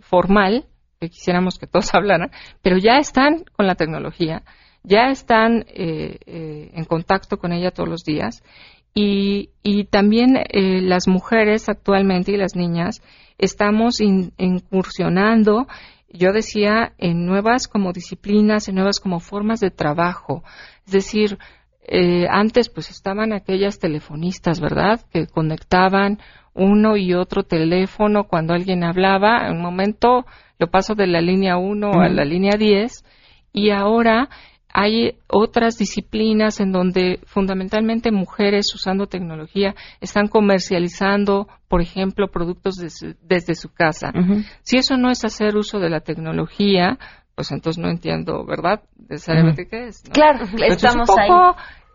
[0.00, 0.66] formal,
[1.00, 2.30] que quisiéramos que todos hablaran,
[2.60, 4.42] pero ya están con la tecnología,
[4.82, 8.42] ya están eh, eh, en contacto con ella todos los días
[8.94, 13.02] y, y también eh, las mujeres actualmente y las niñas
[13.38, 15.66] estamos incursionando,
[16.12, 20.42] yo decía, en nuevas como disciplinas, en nuevas como formas de trabajo.
[20.84, 21.38] Es decir,
[21.92, 25.00] eh, antes pues estaban aquellas telefonistas, ¿verdad?
[25.12, 26.18] Que conectaban
[26.54, 29.48] uno y otro teléfono cuando alguien hablaba.
[29.48, 30.24] En un momento
[30.60, 33.04] lo paso de la línea 1 a la línea 10
[33.52, 34.28] y ahora
[34.72, 42.76] hay otras disciplinas en donde fundamentalmente mujeres usando tecnología están comercializando, por ejemplo, productos
[43.20, 44.12] desde su casa.
[44.62, 47.00] Si eso no es hacer uso de la tecnología,
[47.34, 48.82] pues entonces no entiendo, ¿verdad?
[49.08, 50.04] Necesariamente qué es.
[50.12, 51.28] Claro, estamos ahí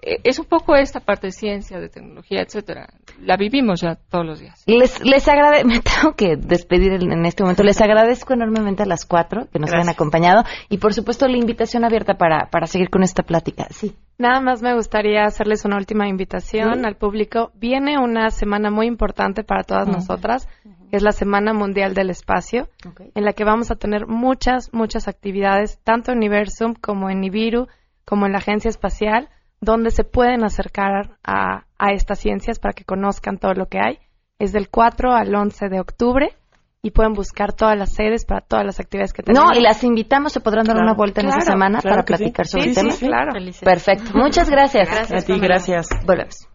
[0.06, 2.88] es un poco esta parte de ciencia, de tecnología, etcétera.
[3.20, 4.64] La vivimos ya todos los días.
[4.68, 7.64] Les, les agradezco, me tengo que despedir en este momento.
[7.64, 11.84] Les agradezco enormemente a las cuatro que nos han acompañado y, por supuesto, la invitación
[11.84, 13.68] abierta para, para seguir con esta plática.
[13.72, 13.96] Sí.
[14.18, 17.52] Nada más me gustaría hacerles una última invitación al público.
[17.56, 20.48] Viene una semana muy importante para todas nosotras,
[20.90, 22.70] que es la Semana Mundial del Espacio,
[23.14, 27.68] en la que vamos a tener muchas, muchas actividades, tanto en Universum como en Nibiru,
[28.06, 29.30] como en la Agencia Espacial
[29.62, 34.00] donde se pueden acercar a, estas ciencias para que conozcan todo lo que hay.
[34.40, 36.34] Es del 4 al 11 de octubre
[36.82, 39.50] y pueden buscar todas las sedes para todas las actividades que tenemos.
[39.50, 42.66] No, y las invitamos, se podrán dar una vuelta en esta semana para platicar sobre
[42.66, 42.94] el tema.
[42.96, 43.32] claro.
[43.64, 44.12] Perfecto.
[44.14, 44.90] Muchas gracias.
[44.90, 45.88] Gracias a ti, gracias.
[46.06, 46.48] Volvemos.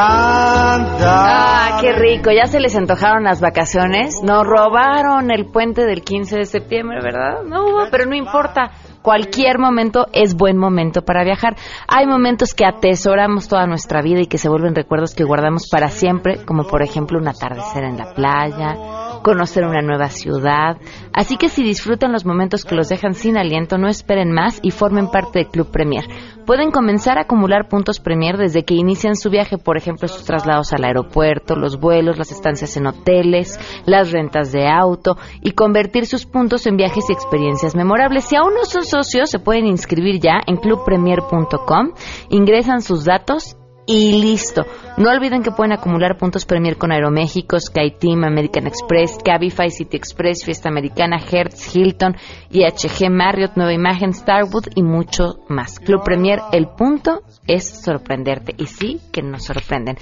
[0.00, 2.30] Ah, qué rico.
[2.30, 4.16] Ya se les antojaron las vacaciones.
[4.22, 7.42] Nos robaron el puente del 15 de septiembre, ¿verdad?
[7.46, 8.70] No, pero no importa
[9.08, 11.56] cualquier momento es buen momento para viajar.
[11.86, 15.88] Hay momentos que atesoramos toda nuestra vida y que se vuelven recuerdos que guardamos para
[15.88, 18.76] siempre, como por ejemplo un atardecer en la playa,
[19.22, 20.76] conocer una nueva ciudad.
[21.14, 24.72] Así que si disfrutan los momentos que los dejan sin aliento, no esperen más y
[24.72, 26.04] formen parte del Club Premier.
[26.48, 30.72] Pueden comenzar a acumular puntos Premier desde que inician su viaje, por ejemplo, sus traslados
[30.72, 36.24] al aeropuerto, los vuelos, las estancias en hoteles, las rentas de auto y convertir sus
[36.24, 38.24] puntos en viajes y experiencias memorables.
[38.24, 41.90] Si aún no son socios se pueden inscribir ya en clubpremier.com,
[42.30, 43.57] ingresan sus datos
[43.88, 44.66] y listo.
[44.98, 50.44] No olviden que pueden acumular puntos Premier con Aeroméxico, SkyTeam, American Express, Cabify, City Express,
[50.44, 52.14] Fiesta Americana, Hertz, Hilton,
[52.50, 55.80] IHG, Marriott, Nueva Imagen, Starwood y mucho más.
[55.80, 58.54] Club Premier, el punto es sorprenderte.
[58.58, 59.96] Y sí que nos sorprenden.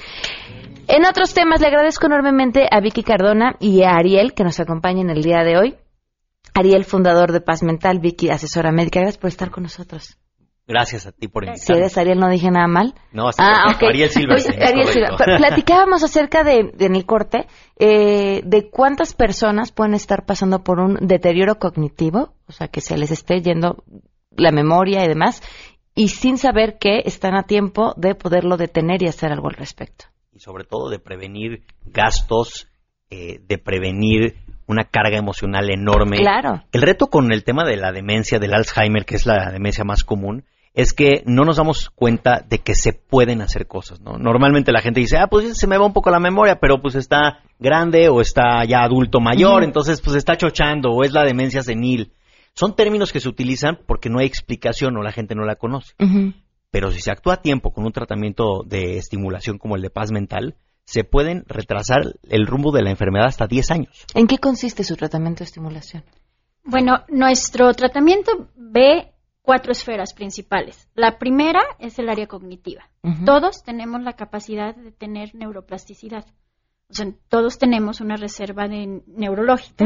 [0.89, 5.11] En otros temas, le agradezco enormemente a Vicky Cardona y a Ariel que nos acompañan
[5.11, 5.76] el día de hoy.
[6.55, 8.99] Ariel, fundador de Paz Mental, Vicky, asesora médica.
[8.99, 10.18] Gracias por estar con nosotros.
[10.68, 11.64] Gracias a ti por invitarme.
[11.64, 12.94] Si eres Ariel, no dije nada mal.
[13.12, 14.34] No, ah, Ariel Silva.
[14.60, 15.16] Ariel Silva.
[15.16, 17.46] Platicábamos acerca de, en el corte,
[17.78, 22.98] eh, de cuántas personas pueden estar pasando por un deterioro cognitivo, o sea, que se
[22.98, 23.84] les esté yendo
[24.32, 25.40] la memoria y demás,
[25.94, 30.06] y sin saber que están a tiempo de poderlo detener y hacer algo al respecto.
[30.32, 32.68] Y sobre todo de prevenir gastos,
[33.08, 34.34] eh, de prevenir
[34.66, 36.16] una carga emocional enorme.
[36.18, 36.64] Claro.
[36.72, 40.02] El reto con el tema de la demencia, del Alzheimer, que es la demencia más
[40.02, 40.44] común,
[40.76, 44.18] es que no nos damos cuenta de que se pueden hacer cosas, ¿no?
[44.18, 46.94] Normalmente la gente dice, ah, pues se me va un poco la memoria, pero pues
[46.94, 51.62] está grande o está ya adulto mayor, entonces pues está chochando o es la demencia
[51.62, 52.12] senil.
[52.52, 55.94] Son términos que se utilizan porque no hay explicación o la gente no la conoce.
[56.70, 60.12] Pero si se actúa a tiempo con un tratamiento de estimulación como el de paz
[60.12, 64.04] mental, se pueden retrasar el rumbo de la enfermedad hasta 10 años.
[64.14, 66.04] ¿En qué consiste su tratamiento de estimulación?
[66.64, 69.12] Bueno, nuestro tratamiento ve
[69.47, 70.88] cuatro esferas principales.
[70.97, 72.90] La primera es el área cognitiva.
[73.24, 76.26] Todos tenemos la capacidad de tener neuroplasticidad.
[76.90, 79.84] O sea, todos tenemos una reserva de neurológica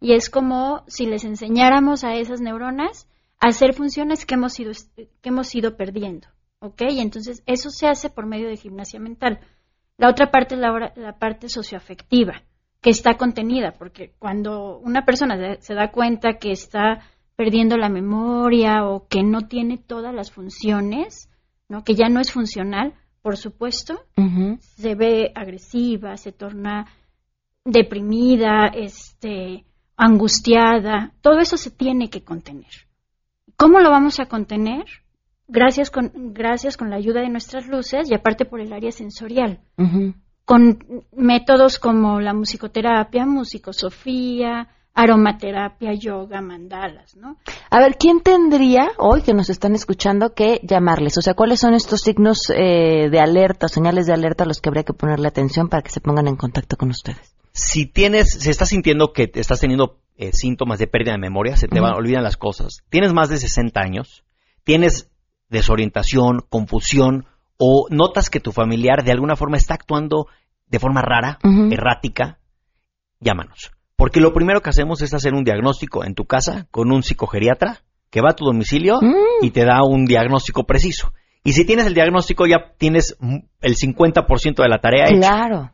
[0.00, 3.06] y es como si les enseñáramos a esas neuronas
[3.38, 6.28] a hacer funciones que hemos ido, que hemos ido perdiendo.
[6.60, 6.80] ¿Ok?
[6.90, 9.40] Y entonces eso se hace por medio de gimnasia mental.
[9.98, 12.44] La otra parte es la, parte socioafectiva,
[12.80, 17.02] que está contenida, porque cuando una persona se da cuenta que está
[17.36, 21.28] perdiendo la memoria o que no tiene todas las funciones,
[21.68, 21.84] ¿no?
[21.84, 24.00] que ya no es funcional, por supuesto,
[24.58, 26.86] se ve agresiva, se torna
[27.64, 29.64] deprimida, este,
[29.96, 32.88] angustiada, todo eso se tiene que contener.
[33.56, 34.86] ¿Cómo lo vamos a contener?
[35.52, 39.60] gracias con, gracias con la ayuda de nuestras luces y aparte por el área sensorial.
[40.44, 40.78] Con
[41.12, 47.36] métodos como la musicoterapia, musicosofía, aromaterapia, yoga, mandalas, ¿no?
[47.70, 51.16] A ver, ¿quién tendría hoy que nos están escuchando que llamarles?
[51.18, 54.68] O sea, ¿cuáles son estos signos eh, de alerta, señales de alerta a los que
[54.68, 57.34] habría que ponerle atención para que se pongan en contacto con ustedes?
[57.52, 61.68] Si tienes, si estás sintiendo que estás teniendo eh, síntomas de pérdida de memoria, se
[61.68, 62.82] te van, olvidan las cosas.
[62.90, 64.24] Tienes más de 60 años,
[64.64, 65.10] tienes
[65.48, 67.26] desorientación, confusión,
[67.64, 70.26] o notas que tu familiar de alguna forma está actuando
[70.66, 71.38] de forma rara,
[71.70, 72.38] errática,
[73.20, 73.70] llámanos.
[74.02, 77.84] Porque lo primero que hacemos es hacer un diagnóstico en tu casa con un psicogeriatra
[78.10, 78.98] que va a tu domicilio
[79.40, 81.12] y te da un diagnóstico preciso.
[81.44, 83.16] Y si tienes el diagnóstico ya tienes
[83.60, 85.18] el 50% de la tarea hecha.
[85.18, 85.70] Claro.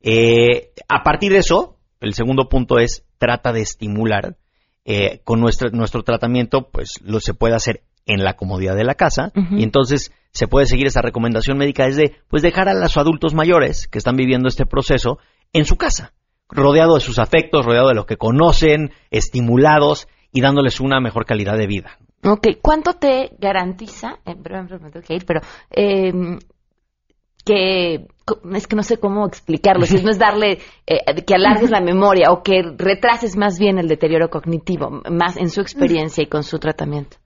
[0.00, 4.38] Eh, a partir de eso, el segundo punto es trata de estimular.
[4.86, 8.94] Eh, con nuestro, nuestro tratamiento, pues lo se puede hacer en la comodidad de la
[8.94, 12.96] casa y entonces se puede seguir esa recomendación médica es de pues dejar a los
[12.96, 15.18] adultos mayores que están viviendo este proceso
[15.52, 16.14] en su casa,
[16.48, 21.56] rodeado de sus afectos, rodeado de lo que conocen, estimulados y dándoles una mejor calidad
[21.56, 21.98] de vida.
[22.24, 24.34] Ok, ¿cuánto te garantiza, eh,
[25.26, 25.40] pero
[25.70, 26.38] em,
[27.44, 28.06] que
[28.52, 32.32] es que no sé cómo explicarlo, si no es darle eh, que alargues la memoria
[32.32, 36.58] o que retrases más bien el deterioro cognitivo, más en su experiencia y con su
[36.58, 37.18] tratamiento.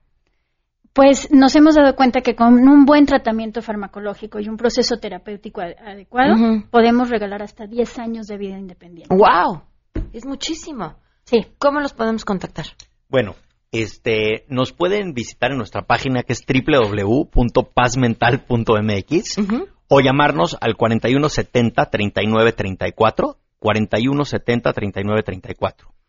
[0.93, 5.61] Pues nos hemos dado cuenta que con un buen tratamiento farmacológico y un proceso terapéutico
[5.61, 6.35] adecuado
[6.69, 9.15] podemos regalar hasta 10 años de vida independiente.
[9.15, 9.61] ¡Wow!
[10.11, 10.95] Es muchísimo.
[11.23, 11.47] Sí.
[11.57, 12.65] ¿Cómo los podemos contactar?
[13.07, 13.35] Bueno,
[13.71, 19.37] este, nos pueden visitar en nuestra página que es www.pazmental.mx
[19.87, 26.00] o llamarnos al 4170 3934 4170 3934.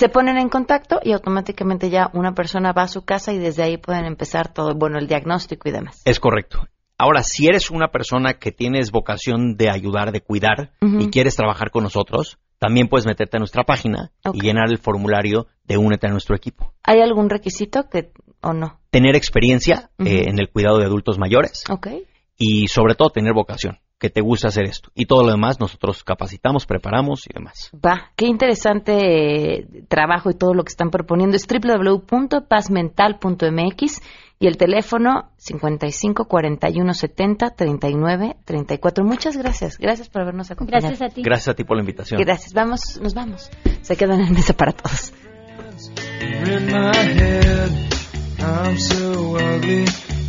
[0.00, 3.64] Se ponen en contacto y automáticamente ya una persona va a su casa y desde
[3.64, 6.00] ahí pueden empezar todo, bueno, el diagnóstico y demás.
[6.06, 6.66] Es correcto.
[6.96, 11.70] Ahora, si eres una persona que tienes vocación de ayudar, de cuidar y quieres trabajar
[11.70, 16.10] con nosotros, también puedes meterte a nuestra página y llenar el formulario de únete a
[16.10, 16.72] nuestro equipo.
[16.82, 18.80] ¿Hay algún requisito que o no?
[18.88, 21.64] Tener experiencia eh, en el cuidado de adultos mayores.
[21.68, 22.06] Okay
[22.40, 24.90] y sobre todo tener vocación, que te gusta hacer esto.
[24.94, 27.70] Y todo lo demás nosotros capacitamos, preparamos y demás.
[27.74, 31.36] Va, qué interesante eh, trabajo y todo lo que están proponiendo.
[31.36, 34.02] Es www.pazmental.mx
[34.38, 39.04] y el teléfono 55 41 70 39 34.
[39.04, 39.76] Muchas gracias.
[39.76, 40.88] Gracias por habernos acompañado.
[40.88, 41.20] Gracias a ti.
[41.22, 42.18] Gracias a ti por la invitación.
[42.22, 42.54] Gracias.
[42.54, 43.50] Vamos, nos vamos.
[43.82, 45.12] Se quedan en mesa para todos.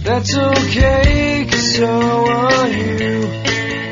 [0.03, 3.61] That's okay, so are you.